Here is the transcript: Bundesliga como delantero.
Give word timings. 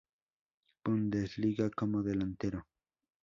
Bundesliga 0.83 1.69
como 1.69 2.01
delantero. 2.01 2.65